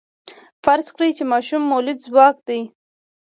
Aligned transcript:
فرض 0.63 0.87
کړئ 0.95 1.11
چې 1.17 1.23
ماشوم 1.31 1.61
مؤلده 1.71 2.01
ځواک 2.05 2.35
دی. 2.47 2.61